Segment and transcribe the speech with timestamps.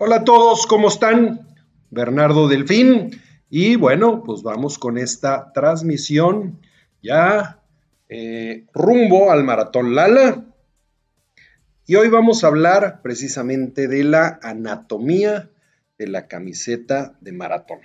[0.00, 1.56] Hola a todos, ¿cómo están?
[1.90, 3.20] Bernardo Delfín.
[3.50, 6.60] Y bueno, pues vamos con esta transmisión
[7.02, 7.64] ya
[8.08, 10.44] eh, rumbo al Maratón Lala.
[11.84, 15.50] Y hoy vamos a hablar precisamente de la anatomía
[15.98, 17.80] de la camiseta de maratón.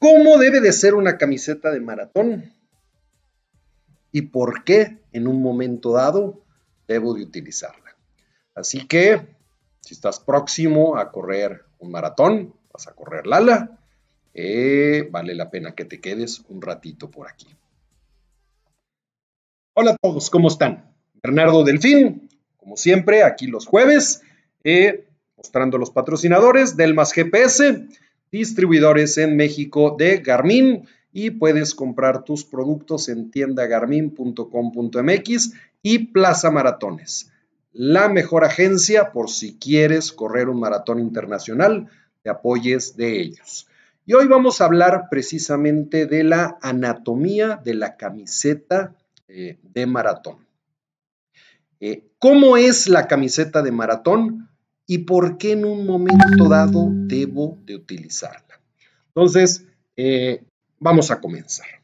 [0.00, 2.52] ¿Cómo debe de ser una camiseta de maratón?
[4.10, 6.44] ¿Y por qué en un momento dado
[6.88, 7.96] debo de utilizarla?
[8.56, 9.37] Así que,
[9.88, 13.78] si estás próximo a correr un maratón, vas a correr Lala,
[14.34, 17.46] eh, vale la pena que te quedes un ratito por aquí.
[19.72, 20.92] Hola a todos, ¿cómo están?
[21.22, 24.20] Bernardo Delfín, como siempre, aquí los jueves,
[24.62, 25.06] eh,
[25.38, 27.86] mostrando los patrocinadores del Más GPS,
[28.30, 37.32] distribuidores en México de Garmin y puedes comprar tus productos en tiendagarmin.com.mx y Plaza Maratones,
[37.78, 41.88] la mejor agencia por si quieres correr un maratón internacional,
[42.24, 43.68] te apoyes de ellos.
[44.04, 48.96] Y hoy vamos a hablar precisamente de la anatomía de la camiseta
[49.28, 50.44] eh, de maratón.
[51.78, 54.48] Eh, ¿Cómo es la camiseta de maratón
[54.84, 58.60] y por qué en un momento dado debo de utilizarla?
[59.14, 60.42] Entonces, eh,
[60.80, 61.77] vamos a comenzar.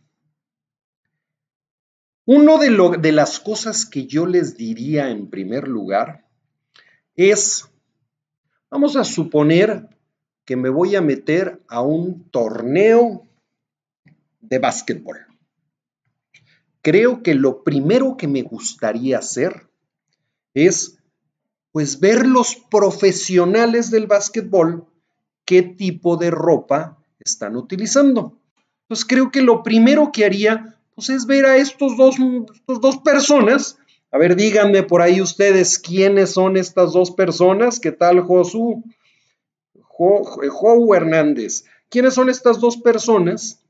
[2.27, 6.27] Una de, las cosas que yo les diría en primer lugar
[7.17, 7.69] es,
[8.70, 9.89] vamos a suponer
[10.45, 13.27] que me voy a meter a un torneo
[14.41, 15.34] de básquetbol
[16.84, 19.70] creo que lo primero que me gustaría hacer
[20.52, 20.98] es
[21.72, 24.86] pues ver los profesionales del básquetbol
[25.47, 28.39] qué tipo de ropa están utilizando.
[28.86, 32.17] Pues creo que lo primero que haría pues es ver a estos dos,
[32.67, 33.78] dos personas.
[34.11, 37.81] A ver, díganme por ahí ustedes quiénes son estas dos personas.
[37.81, 38.84] ¿Qué tal, Josu?
[39.83, 41.64] Jo, Hernández.
[41.89, 43.61] ¿Quiénes son estas dos personas?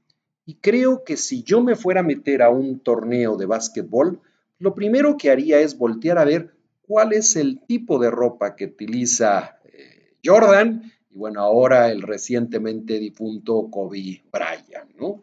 [0.46, 4.20] Y creo que si yo me fuera a meter a un torneo de básquetbol,
[4.58, 8.66] lo primero que haría es voltear a ver cuál es el tipo de ropa que
[8.66, 15.22] utiliza eh, Jordan y bueno, ahora el recientemente difunto Kobe Bryant, ¿no?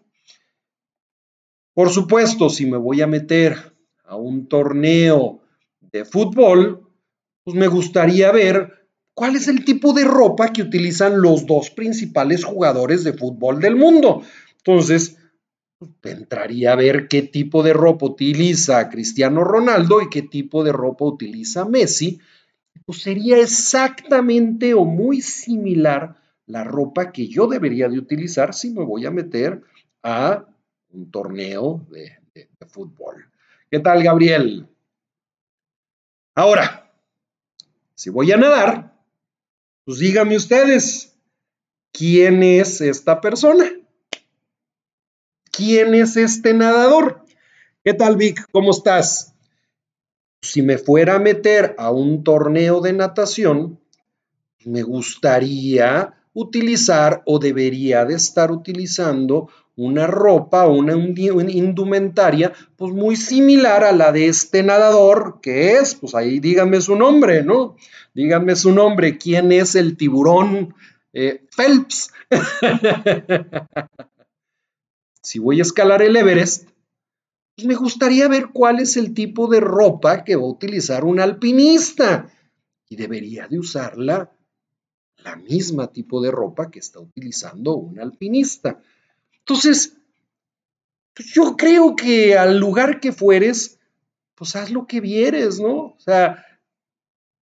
[1.81, 3.55] Por supuesto, si me voy a meter
[4.05, 5.41] a un torneo
[5.79, 6.87] de fútbol,
[7.43, 12.43] pues me gustaría ver cuál es el tipo de ropa que utilizan los dos principales
[12.43, 14.21] jugadores de fútbol del mundo.
[14.57, 15.17] Entonces,
[15.79, 20.73] pues, entraría a ver qué tipo de ropa utiliza Cristiano Ronaldo y qué tipo de
[20.73, 22.19] ropa utiliza Messi.
[22.85, 28.85] Pues sería exactamente o muy similar la ropa que yo debería de utilizar si me
[28.85, 29.63] voy a meter
[30.03, 30.45] a
[30.93, 32.19] un torneo de,
[32.67, 33.29] fútbol.
[33.69, 34.67] ¿Qué tal, Gabriel?
[36.35, 36.91] Ahora,
[37.95, 38.93] si voy a nadar,
[39.83, 41.17] pues díganme ustedes,
[41.91, 43.69] ¿quién es esta persona?
[45.51, 47.25] ¿Quién es este nadador?
[47.83, 48.47] ¿Qué tal, Vic?
[48.51, 49.33] ¿Cómo estás?
[50.41, 53.79] Si me fuera a meter a un torneo de natación,
[54.63, 63.83] me gustaría utilizar o debería de estar utilizando una ropa una indumentaria pues muy similar
[63.83, 67.75] a la de este nadador, que es, pues ahí díganme su nombre, ¿no?
[68.13, 70.75] Díganme su nombre, ¿quién es el tiburón
[71.13, 72.11] eh, Phelps?
[75.21, 76.69] si voy a escalar el Everest,
[77.55, 81.19] pues me gustaría ver cuál es el tipo de ropa que va a utilizar un
[81.19, 82.29] alpinista.
[82.89, 84.31] Y debería de usarla
[85.23, 88.81] la misma tipo de ropa que está utilizando un alpinista.
[89.45, 89.97] Entonces,
[91.13, 93.79] pues yo creo que al lugar que fueres,
[94.35, 95.75] pues haz lo que vieres, ¿no?
[95.75, 96.45] O sea,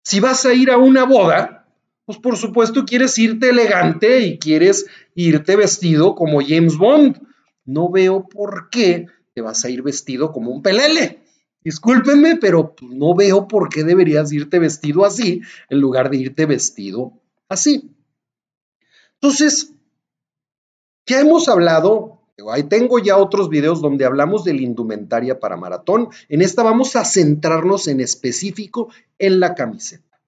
[0.03, 1.69] si vas a ir a una boda,
[2.06, 7.28] pues por supuesto quieres irte elegante y quieres irte vestido como James Bond
[7.69, 11.20] no veo por qué te vas a ir vestido como un pelele.
[11.62, 16.47] Discúlpenme, pero pues, no veo por qué deberías irte vestido así en lugar de irte
[16.47, 17.94] vestido así.
[19.21, 19.74] Entonces,
[21.09, 22.21] ya hemos hablado,
[22.53, 26.09] ahí tengo ya otros videos donde hablamos de la indumentaria para maratón.
[26.28, 28.89] En esta vamos a centrarnos en específico
[29.19, 30.21] en la camiseta.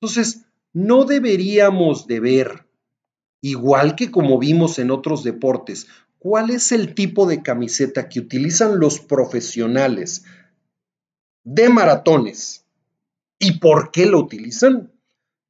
[0.00, 2.66] Entonces, no deberíamos de ver,
[3.42, 5.88] igual que como vimos en otros deportes,
[6.18, 10.24] ¿Cuál es el tipo de camiseta que utilizan los profesionales
[11.44, 12.64] de maratones
[13.38, 14.92] y por qué lo utilizan?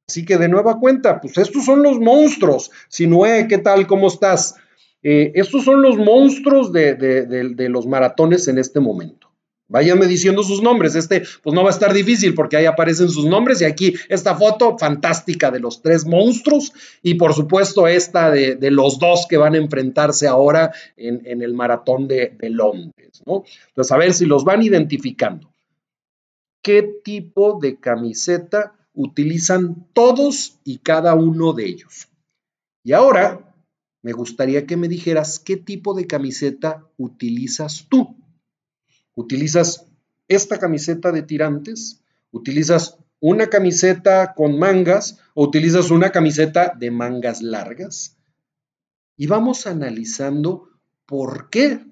[0.07, 2.71] Así que de nueva cuenta, pues estos son los monstruos.
[2.87, 3.87] Sinué, ¿qué tal?
[3.87, 4.55] ¿Cómo estás?
[5.01, 9.27] Eh, estos son los monstruos de, los maratones en este momento.
[9.67, 10.95] Váyanme diciendo sus nombres.
[10.95, 14.35] Este, pues no va a estar difícil porque ahí aparecen sus nombres y aquí esta
[14.35, 16.73] foto fantástica de los tres monstruos
[17.03, 22.07] y por supuesto esta de, los dos que van a enfrentarse ahora en, el maratón
[22.07, 23.21] de, Londres.
[23.25, 23.43] ¿no?
[23.67, 25.53] Entonces, a ver si los van identificando.
[26.61, 32.09] ¿Qué tipo de camiseta utilizan todos y cada uno de ellos?
[32.83, 33.48] Y ahora
[34.01, 38.17] me gustaría que me dijeras qué tipo de camiseta utilizas tú.
[39.13, 39.85] ¿Utilizas
[40.27, 42.01] esta camiseta de tirantes?
[42.31, 48.17] ¿Utilizas una camiseta con mangas o utilizas una camiseta de mangas largas?
[49.17, 50.69] Y vamos analizando
[51.05, 51.85] por qué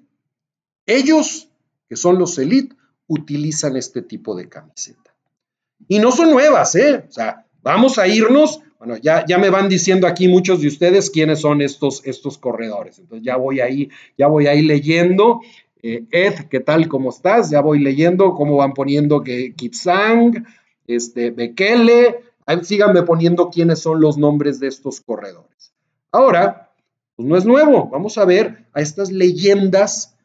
[0.86, 1.50] ellos,
[1.88, 2.74] que son los elite,
[3.06, 5.14] utilizan este tipo de camiseta.
[5.86, 7.04] Y no son nuevas, ¿eh?
[7.08, 11.10] O sea, vamos a irnos, bueno, ya, ya me van diciendo aquí muchos de ustedes
[11.10, 12.98] quiénes son estos, estos corredores.
[12.98, 15.40] Entonces ya voy ahí, ya voy ahí leyendo
[15.82, 16.88] eh, Ed, ¿qué tal?
[16.88, 17.50] ¿Cómo estás?
[17.50, 20.44] Ya voy leyendo cómo van poniendo que Kitsang,
[20.86, 22.20] este, Bekele,
[22.62, 25.72] síganme poniendo quiénes son los nombres de estos corredores.
[26.10, 26.72] Ahora,
[27.14, 30.16] pues no es nuevo, vamos a ver a estas leyendas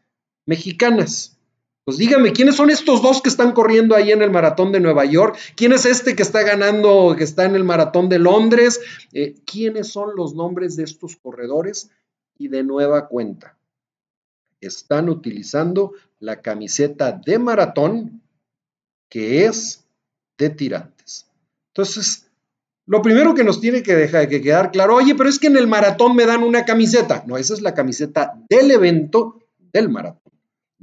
[0.46, 1.38] mexicanas.
[1.86, 5.04] Pues díganme, ¿quiénes son estos dos que están corriendo ahí en el maratón de Nueva
[5.04, 5.38] York?
[5.56, 8.80] ¿Quién es este que está ganando, que está en el maratón de Londres?
[9.12, 11.90] Eh, ¿Quiénes son los nombres de estos corredores?
[12.38, 13.58] Y de nueva cuenta,
[14.62, 18.22] están utilizando la camiseta de maratón
[19.10, 19.86] que es
[20.38, 21.28] de tirantes.
[21.74, 22.32] Entonces,
[22.86, 25.58] lo primero que nos tiene que, dejar, que quedar claro, oye, pero es que en
[25.58, 27.24] el maratón me dan una camiseta.
[27.28, 30.23] No, esa es la camiseta del evento del maratón.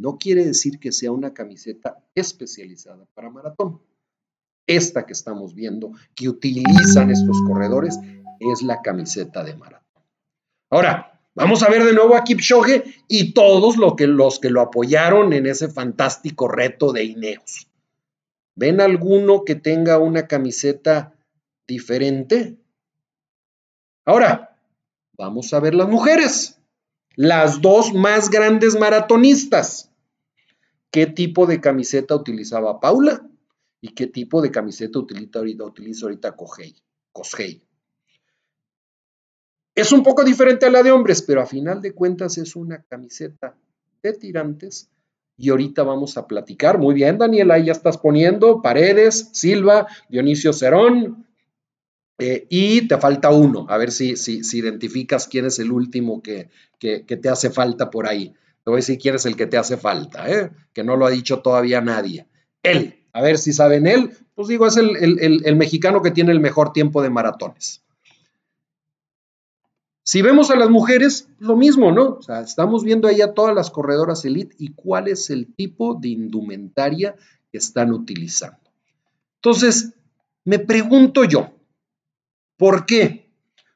[0.01, 3.83] No quiere decir que sea una camiseta especializada para maratón.
[4.67, 7.99] Esta que estamos viendo, que utilizan estos corredores,
[8.39, 10.03] es la camiseta de maratón.
[10.71, 15.33] Ahora, Vamos a ver de nuevo a Kipchoge y todos que, los que lo apoyaron
[15.33, 17.69] en ese fantástico reto de Ineos.
[18.57, 21.15] ¿Ven alguno que tenga una camiseta
[21.69, 22.59] diferente?
[24.05, 24.59] Ahora,
[25.17, 26.61] vamos a ver las mujeres,
[27.15, 29.90] las dos más grandes maratonistas.
[30.91, 33.27] ¿Qué tipo de camiseta utilizaba Paula?
[33.81, 36.35] ¿Y qué tipo de camiseta utiliza ahorita, utiliza ahorita?
[39.75, 42.83] Es un poco diferente a la de hombres, pero a final de cuentas es una
[42.83, 43.57] camiseta
[44.03, 44.91] de tirantes.
[45.37, 46.79] Y ahorita vamos a platicar.
[46.79, 51.25] Muy bien, Daniela, ahí ya estás poniendo Paredes, Silva, Dionisio Cerón.
[52.19, 53.65] Eh, y te falta uno.
[53.71, 58.07] A ver si, si, identificas quién es el último que, que, te hace falta por
[58.07, 58.35] ahí.
[58.65, 60.51] Te voy a decir quién el que te hace falta, ¿eh?
[60.73, 62.27] que no lo ha dicho todavía nadie.
[62.63, 62.97] Él.
[63.13, 64.17] A ver si saben él.
[64.35, 64.97] Pues digo, es el,
[65.45, 67.83] el mexicano que tiene el mejor tiempo de maratones.
[70.11, 72.15] Si vemos a las mujeres, lo mismo, ¿no?
[72.15, 75.95] O sea, estamos viendo ahí a todas las corredoras elite y cuál es el tipo
[75.95, 77.15] de indumentaria
[77.53, 78.59] que están utilizando.
[79.37, 79.95] Entonces,
[80.45, 81.53] me pregunto yo,
[82.57, 83.20] ¿por qué?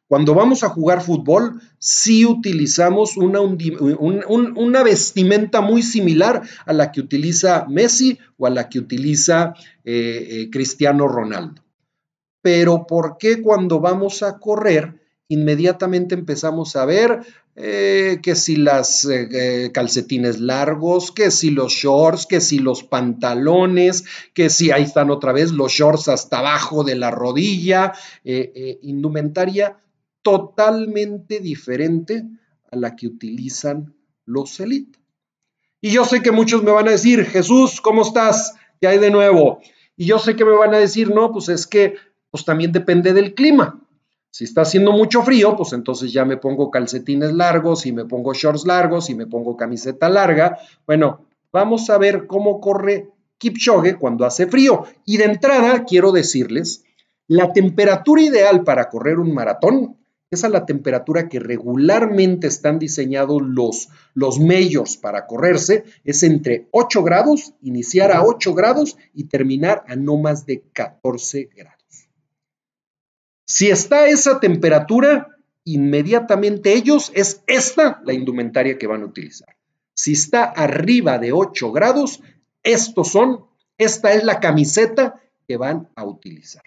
[0.07, 7.67] Cuando vamos a jugar fútbol, sí utilizamos una, vestimenta muy similar a la que utiliza
[7.69, 11.63] Messi o a la que utiliza eh, eh, Cristiano Ronaldo.
[12.43, 17.21] Pero ¿por qué cuando vamos a correr inmediatamente empezamos a ver
[17.57, 19.09] eh, que si las
[19.73, 24.05] calcetines largos, que si los shorts, que si los pantalones,
[24.35, 29.79] que si ahí están otra vez los shorts hasta abajo de la rodilla, indumentaria
[30.25, 32.25] totalmente diferente
[32.73, 34.99] a la que utilizan los elite.
[35.81, 38.55] Y yo sé que muchos me van a decir, Jesús, ¿cómo estás?
[38.81, 39.61] ¿Qué hay de nuevo?
[39.97, 41.95] Y yo sé que me van a decir, no, pues es que
[42.31, 43.81] pues también depende del clima.
[44.31, 48.35] Si está haciendo mucho frío, pues entonces ya me pongo calcetines largos y me pongo
[48.35, 50.59] shorts largos y me pongo camiseta larga.
[50.87, 54.87] Bueno, vamos a ver cómo corre Kipchoge cuando hace frío.
[55.05, 56.83] Y de entrada quiero decirles,
[57.29, 59.99] la temperatura ideal para correr un maratón
[60.35, 64.39] es a la temperatura que regularmente están diseñados los, los
[65.01, 70.47] para correrse, es entre 8 grados, iniciar a 8 grados y terminar a no más
[70.47, 72.09] de 14 grados.
[73.47, 75.29] Si está esa temperatura,
[75.65, 79.57] inmediatamente ellos es esta la indumentaria que van a utilizar.
[79.95, 82.23] Si está arriba de 8 grados,
[82.63, 83.47] estos son,
[83.79, 86.63] esta es la camiseta que van a utilizar.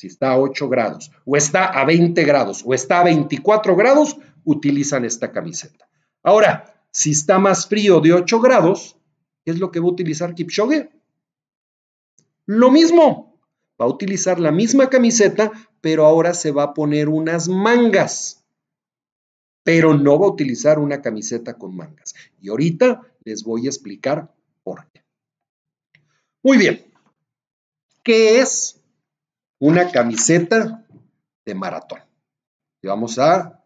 [0.00, 4.16] Si está a 8 grados, o está a 20 grados, o está a 24 grados,
[4.44, 5.90] utilizan esta camiseta.
[6.22, 8.96] Ahora, si está más frío de 8 grados,
[9.44, 10.88] ¿qué es lo que va a utilizar Kipchoge?
[12.46, 13.36] Lo mismo,
[13.78, 15.52] Va a utilizar la misma camiseta,
[15.82, 18.42] pero ahora se va a poner unas mangas.
[19.62, 22.14] Pero no va a utilizar una camiseta con mangas.
[22.40, 25.02] Y ahorita les voy a explicar por qué.
[26.42, 26.86] Muy bien.
[28.02, 28.79] ¿Qué es
[29.60, 30.84] una camiseta
[31.44, 32.00] de maratón?
[32.82, 33.62] Y vamos a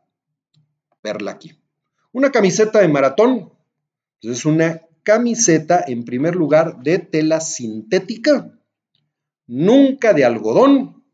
[1.02, 1.58] verla aquí.
[2.12, 3.52] Una camiseta de maratón
[4.20, 8.58] pues, es una camiseta, en primer lugar, de tela sintética,
[9.46, 11.04] nunca de algodón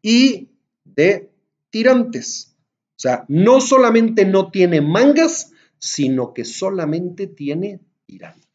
[0.00, 0.50] y
[0.84, 1.30] de
[1.70, 2.56] tirantes.
[2.96, 8.51] O sea, no solamente no tiene mangas, sino que solamente tiene tirantes.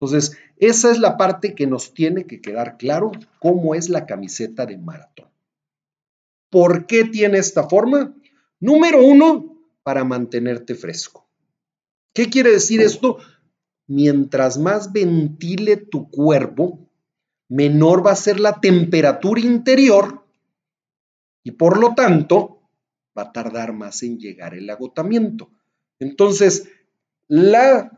[0.00, 4.64] Entonces, esa es la parte que nos tiene que quedar claro cómo es la camiseta
[4.64, 5.28] de maratón.
[6.50, 8.14] ¿Por qué tiene esta forma?
[8.60, 11.26] Número uno, para mantenerte fresco.
[12.12, 13.18] ¿Qué quiere decir esto?
[13.86, 16.88] Mientras más ventile tu cuerpo,
[17.48, 20.26] menor va a ser la temperatura interior
[21.42, 22.68] y por lo tanto
[23.16, 25.50] va a tardar más en llegar el agotamiento.
[25.98, 26.68] Entonces,
[27.26, 27.97] la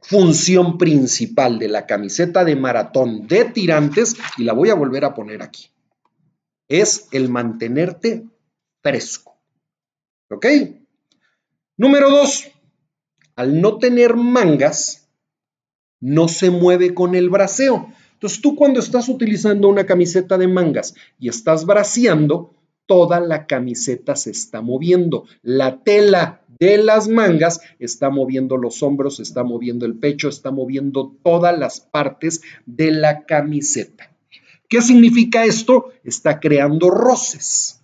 [0.00, 5.14] función principal de la camiseta de maratón de tirantes, y la voy a volver a
[5.14, 5.70] poner aquí,
[6.68, 8.24] es el mantenerte
[8.82, 9.36] fresco.
[10.30, 10.46] ¿Ok?
[11.76, 12.48] Número dos,
[13.36, 15.08] al no tener mangas,
[16.00, 17.92] no se mueve con el braceo.
[18.14, 22.54] Entonces tú cuando estás utilizando una camiseta de mangas y estás braceando,
[22.86, 25.24] toda la camiseta se está moviendo.
[25.42, 31.14] La tela de las mangas está moviendo los hombros, está moviendo el pecho, está moviendo
[31.22, 34.12] todas las partes de la camiseta.
[34.68, 35.90] ¿Qué significa esto?
[36.02, 37.80] Está creando roces.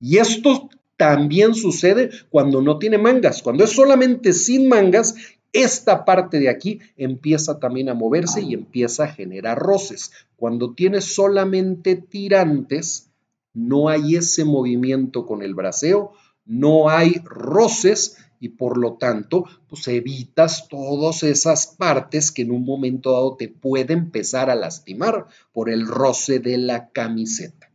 [0.00, 3.42] Y esto también sucede cuando no tiene mangas.
[3.42, 5.14] Cuando es solamente sin mangas,
[5.52, 10.12] esta parte de aquí empieza también a moverse y empieza a generar roces.
[10.36, 13.08] Cuando tiene solamente tirantes,
[13.54, 16.12] no hay ese movimiento con el braceo,
[16.44, 22.64] no hay roces y por lo tanto, pues evitas todas esas partes que en un
[22.64, 27.70] momento dado te pueden empezar a lastimar por el roce de la camiseta.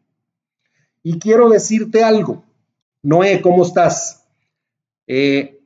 [1.02, 2.44] Y quiero decirte algo.
[3.02, 4.26] Noé, ¿cómo estás?
[5.08, 5.60] Eh,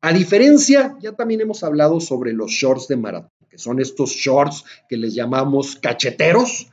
[0.00, 4.64] a diferencia, ya también hemos hablado sobre los shorts de maratón, que son estos shorts
[4.88, 6.68] que les llamamos cacheteros,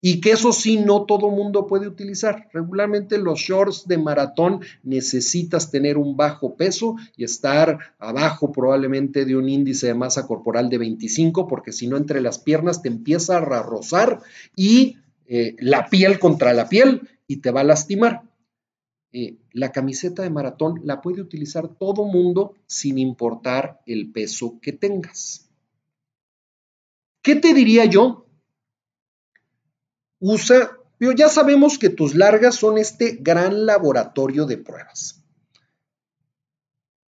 [0.00, 2.48] y que eso sí no todo mundo puede utilizar.
[2.52, 9.36] Regularmente los shorts de maratón necesitas tener un bajo peso y estar abajo probablemente de
[9.36, 13.38] un índice de masa corporal de 25, porque si no entre las piernas te empieza
[13.38, 14.20] a rozar
[14.54, 18.22] y eh, la piel contra la piel y te va a lastimar.
[19.10, 24.72] Eh, la camiseta de maratón la puede utilizar todo mundo sin importar el peso que
[24.72, 25.48] tengas.
[27.22, 28.27] ¿Qué te diría yo?
[30.20, 35.22] Usa, pero ya sabemos que tus largas son este gran laboratorio de pruebas.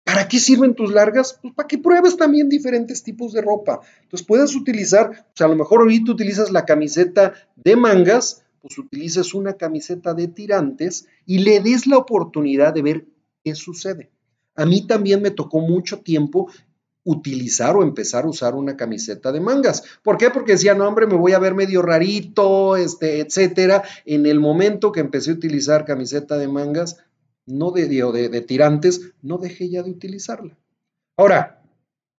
[0.04, 1.38] ¿Para qué sirven tus largas?
[1.40, 3.80] Pues para que pruebes también diferentes tipos de ropa.
[4.02, 9.34] Entonces puedes utilizar, o a lo mejor ahorita utilizas la camiseta de mangas, pues utilices
[9.34, 13.06] una camiseta de tirantes y le des la oportunidad de ver
[13.44, 14.10] qué sucede.
[14.56, 16.50] A mí también me tocó mucho tiempo
[17.04, 19.82] utilizar o empezar a usar una camiseta de mangas.
[20.02, 20.30] ¿Por qué?
[20.30, 23.82] Porque decía, no, hombre, me voy a ver medio rarito, este, etcétera.
[24.04, 26.98] En el momento que empecé a utilizar camiseta de mangas,
[27.46, 30.58] no de, de, tirantes, no dejé ya de utilizarla.
[31.16, 31.62] Ahora,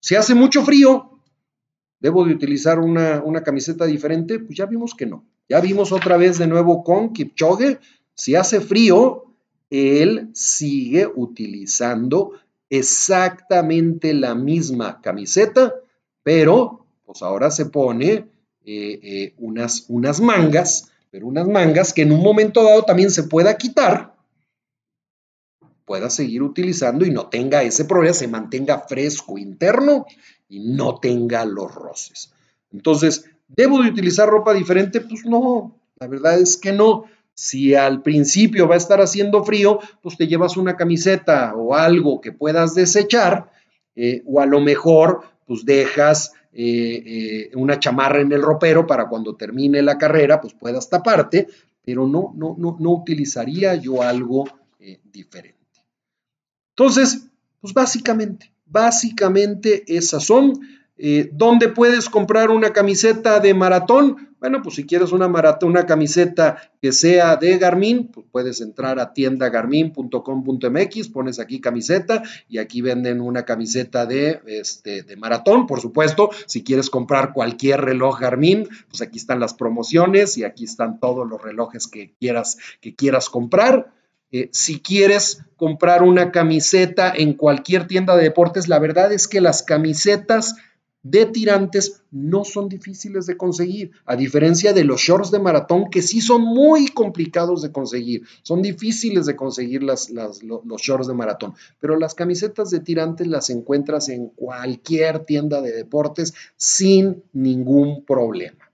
[0.02, 1.22] si hace mucho frío,
[2.00, 4.40] ¿debo de utilizar una, una camiseta diferente?
[4.40, 5.26] Pues ya vimos que no.
[5.48, 7.80] Ya vimos otra vez de nuevo con Kipchoge,
[8.16, 9.34] si hace frío,
[9.70, 12.34] él sigue utilizando
[12.70, 15.76] exactamente la misma camiseta,
[16.24, 18.28] pero pues ahora se pone eh,
[18.66, 23.58] eh, unas, unas mangas, pero unas mangas que en un momento dado también se pueda
[23.58, 24.16] quitar,
[25.86, 30.06] pueda seguir utilizando y no tenga ese problema, se mantenga fresco interno
[30.48, 32.32] y no tenga los roces.
[32.72, 35.02] Entonces, ¿debo de utilizar ropa diferente?
[35.02, 37.06] Pues no, la verdad es que no.
[37.40, 42.20] Si al principio va a estar haciendo frío, pues te llevas una camiseta o algo
[42.20, 43.50] que puedas desechar,
[43.96, 49.08] eh, o a lo mejor pues dejas eh, eh, una chamarra en el ropero para
[49.08, 51.48] cuando termine la carrera, pues puedas taparte,
[51.82, 54.44] pero no, no, no, no utilizaría yo algo
[55.06, 55.58] diferente.
[56.72, 57.26] Entonces,
[57.62, 60.60] pues básicamente, básicamente esas son.
[61.32, 64.30] ¿Dónde puedes comprar una camiseta de maratón?
[64.40, 68.98] Bueno, pues si quieres una, maratón, una camiseta que sea de Garmin, pues puedes entrar
[69.00, 75.82] a tiendagarmin.com.mx, pones aquí camiseta y aquí venden una camiseta de, este, de maratón, por
[75.82, 76.30] supuesto.
[76.46, 81.28] Si quieres comprar cualquier reloj Garmin, pues aquí están las promociones y aquí están todos
[81.28, 83.92] los relojes que quieras, que quieras comprar.
[84.32, 89.42] Eh, si quieres comprar una camiseta en cualquier tienda de deportes, la verdad es que
[89.42, 90.56] las camisetas
[91.04, 96.02] de tirantes no son difíciles de conseguir, a diferencia de los shorts de maratón que
[96.02, 101.54] sí son muy complicados de conseguir, son difíciles de conseguir las, los shorts de maratón,
[101.80, 108.70] pero las camisetas de tirantes las encuentras en cualquier tienda de deportes sin ningún problema.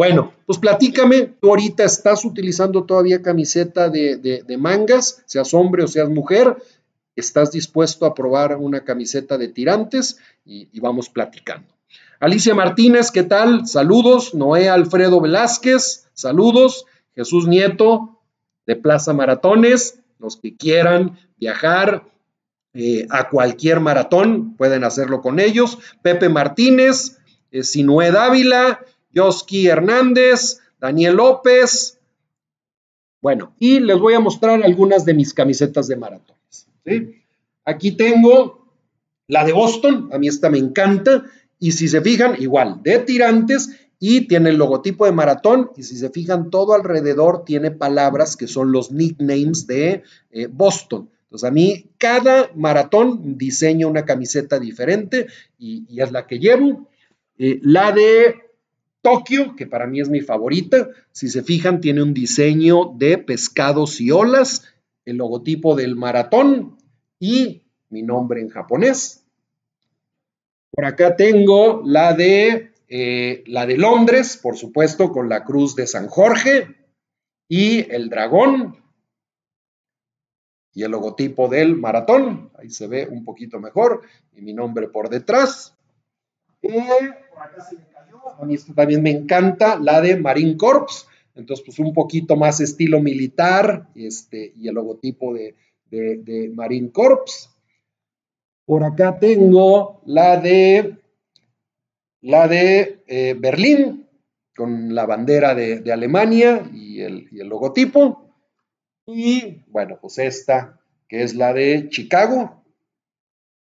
[0.00, 6.08] Bueno, pues platícame, tú ahorita estás utilizando todavía camiseta de, mangas, seas hombre o seas
[6.08, 6.56] mujer,
[7.20, 11.68] estás dispuesto a probar una camiseta de tirantes y, vamos platicando.
[12.18, 13.66] Alicia Martínez, ¿qué tal?
[13.66, 14.34] Saludos.
[14.34, 16.86] Noé Alfredo Velázquez, saludos.
[17.14, 18.20] Jesús Nieto
[18.66, 22.04] de Plaza Maratones, los que quieran viajar
[22.72, 25.78] eh, a cualquier maratón, pueden hacerlo con ellos.
[26.02, 27.18] Pepe Martínez,
[27.50, 28.80] eh, Sinué Dávila,
[29.12, 31.98] Yoski Hernández, Daniel López.
[33.20, 35.96] Bueno, y les voy a mostrar algunas de mis camisetas de
[37.64, 38.60] Aquí tengo
[39.28, 41.24] la de Boston, a mí esta me encanta,
[41.58, 43.70] y si se fijan, igual, de tirantes,
[44.00, 48.48] y tiene el logotipo de maratón, y si se fijan, todo alrededor tiene palabras que
[48.48, 51.10] son los nicknames de eh, Boston.
[51.24, 55.28] Entonces, a mí cada maratón diseño una camiseta diferente
[55.58, 56.88] y, es la que llevo.
[57.38, 58.34] Eh, la de
[59.00, 64.00] Tokio, que para mí es mi favorita, si se fijan, tiene un diseño de pescados
[64.00, 64.64] y olas,
[65.04, 66.79] el logotipo del maratón
[67.20, 69.24] y mi nombre en japonés.
[70.72, 75.86] Por acá tengo la de, eh, la de Londres, por supuesto, con la cruz de
[75.86, 76.76] San Jorge
[77.48, 78.76] y el dragón
[80.72, 82.50] y el logotipo del maratón.
[82.58, 85.76] Ahí se ve un poquito mejor y mi nombre por detrás.
[86.62, 88.20] Y por acá se me cayó.
[88.50, 91.06] Esto también me encanta, la de Marine Corps.
[91.34, 95.54] Entonces, pues un poquito más estilo militar este, y el logotipo de,
[95.90, 97.50] de, Marine Corps.
[98.64, 100.96] Por acá tengo la de,
[102.20, 104.08] la de eh, Berlín,
[104.54, 108.34] con la bandera de, Alemania y el, y el, logotipo.
[109.06, 110.78] Y bueno, pues esta,
[111.08, 112.59] que es la de Chicago,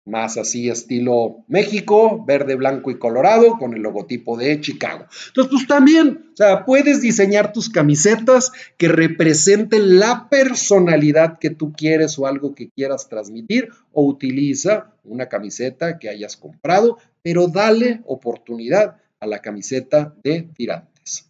[0.07, 5.05] más así estilo México, verde, blanco y colorado, con el logotipo de Chicago.
[5.27, 11.73] Entonces, pues también, o sea, puedes diseñar tus camisetas que representen la personalidad que tú
[11.73, 18.01] quieres o algo que quieras transmitir, o utiliza una camiseta que hayas comprado, pero dale
[18.05, 21.29] oportunidad a la camiseta de tirantes.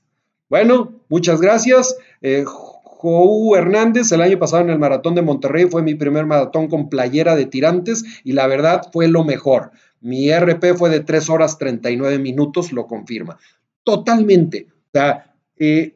[0.49, 1.97] Bueno, muchas gracias.
[2.21, 2.45] Eh,
[2.99, 6.89] Jou Hernández, el año pasado en el Maratón de Monterrey fue mi primer maratón con
[6.89, 9.71] playera de tirantes y la verdad fue lo mejor.
[10.01, 13.37] Mi RP fue de 3 horas 39 minutos, lo confirma.
[13.83, 14.67] Totalmente.
[14.71, 15.95] O sea, eh,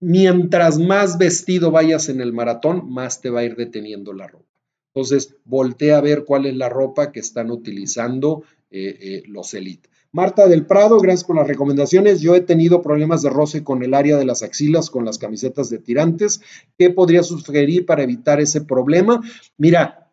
[0.00, 4.46] mientras más vestido vayas en el maratón, más te va a ir deteniendo la ropa.
[4.94, 9.90] Entonces, voltea a ver cuál es la ropa que están utilizando eh, eh, los Elite.
[10.12, 12.20] Marta del Prado, gracias por las recomendaciones.
[12.20, 15.70] Yo he tenido problemas de roce con el área de las axilas, con las camisetas
[15.70, 16.40] de tirantes.
[16.76, 19.20] ¿Qué podría sugerir para evitar ese problema?
[19.56, 20.10] Mira,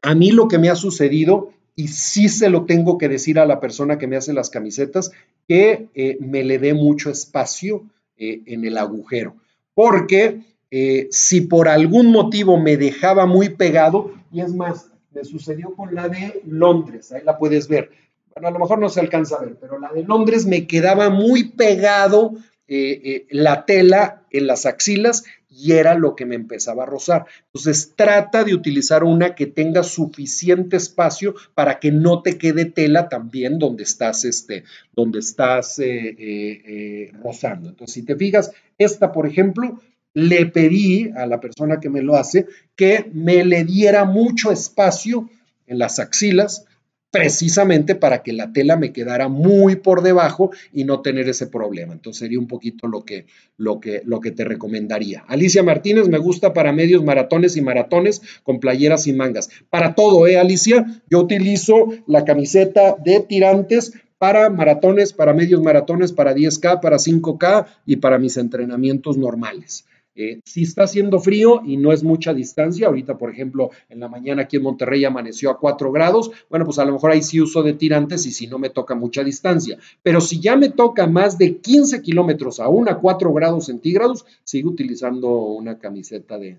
[0.00, 3.46] a mí lo que me ha sucedido, y sí se lo tengo que decir a
[3.46, 5.10] la persona que me hace las camisetas,
[5.48, 7.82] que eh, me le dé mucho espacio
[8.16, 9.34] eh, en el agujero.
[9.74, 15.74] Porque eh, si por algún motivo me dejaba muy pegado, y es más, me sucedió
[15.74, 17.90] con la de Londres, ahí la puedes ver
[18.34, 21.10] bueno, a lo mejor no se alcanza a ver, pero la de Londres me quedaba
[21.10, 22.32] muy pegado
[22.68, 27.26] eh, eh, la tela en las axilas y era lo que me empezaba a rozar.
[27.46, 33.10] Entonces trata de utilizar una que tenga suficiente espacio para que no te quede tela
[33.10, 34.64] también donde estás, este,
[34.94, 37.68] donde estás eh, rozando.
[37.68, 39.78] Entonces, si te fijas, esta, por ejemplo,
[40.14, 45.28] le pedí a la persona que me lo hace que me le diera mucho espacio
[45.66, 46.66] en las axilas
[47.12, 51.92] precisamente para que la tela me quedara muy por debajo y no tener ese problema.
[51.92, 53.26] Entonces sería un poquito lo que,
[53.58, 55.22] lo que, lo que te recomendaría.
[55.28, 59.50] Alicia Martínez, me gusta para medios maratones y maratones con playeras y mangas.
[59.68, 61.02] Para todo, ¿eh, Alicia?
[61.10, 67.66] Yo utilizo la camiseta de tirantes para maratones, para medios maratones, para 10K, para 5K
[67.84, 69.84] y para mis entrenamientos normales.
[70.14, 74.08] Eh, si está haciendo frío y no es mucha distancia, ahorita por ejemplo en la
[74.08, 77.40] mañana aquí en Monterrey amaneció a 4 grados, bueno pues a lo mejor ahí sí
[77.40, 81.06] uso de tirantes y si no me toca mucha distancia, pero si ya me toca
[81.06, 86.58] más de 15 kilómetros aún a 4 grados centígrados, sigo utilizando una camiseta de,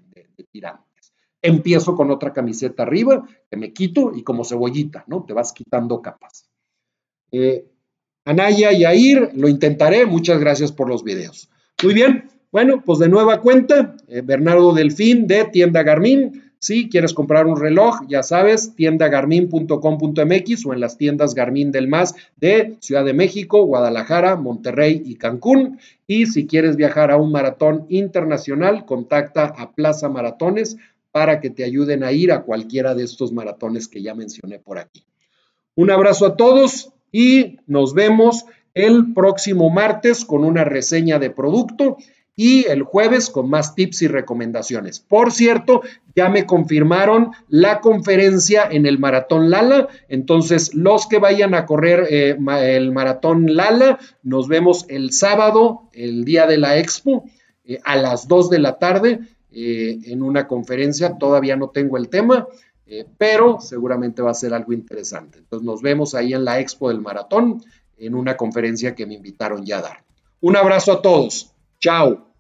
[0.52, 1.14] tirantes.
[1.40, 5.26] Empiezo con otra camiseta arriba que me quito y como cebollita, ¿no?
[5.26, 6.50] Te vas quitando capas.
[7.32, 7.66] Eh,
[8.26, 10.06] Anaya y Air, lo intentaré.
[10.06, 11.50] Muchas gracias por los videos.
[11.84, 16.54] Muy bien, bueno, pues de nueva cuenta, eh, Bernardo Delfín de Tienda Garmin.
[16.60, 22.14] Si quieres comprar un reloj, ya sabes, tiendagarmin.com.mx o en las tiendas Garmin del Más
[22.38, 25.80] de Ciudad de México, Guadalajara, Monterrey y Cancún.
[26.06, 30.78] Y si quieres viajar a un maratón internacional, contacta a Plaza Maratones
[31.12, 34.78] para que te ayuden a ir a cualquiera de estos maratones que ya mencioné por
[34.78, 35.04] aquí.
[35.74, 41.98] Un abrazo a todos y nos vemos el próximo martes con una reseña de producto
[42.36, 45.00] y el jueves con más tips y recomendaciones.
[45.00, 45.82] Por cierto,
[46.16, 52.08] ya me confirmaron la conferencia en el Maratón Lala, entonces los que vayan a correr
[52.10, 57.26] eh, el Maratón Lala, nos vemos el sábado, el día de la expo,
[57.66, 59.20] eh, a las 2 de la tarde
[59.52, 62.48] eh, en una conferencia, todavía no tengo el tema,
[63.18, 65.40] pero seguramente va a ser algo interesante.
[65.40, 67.64] Entonces nos vemos ahí en la expo del Maratón,
[67.98, 70.04] en una conferencia que me invitaron ya a dar.
[70.42, 71.53] Un abrazo a todos.
[71.84, 72.33] Tchau!